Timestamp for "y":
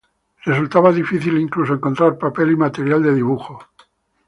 2.53-2.55